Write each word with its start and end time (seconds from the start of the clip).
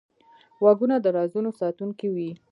غوږونه 0.61 0.95
د 1.01 1.05
رازونو 1.17 1.49
ساتونکی 1.59 2.07
وي 2.15 2.31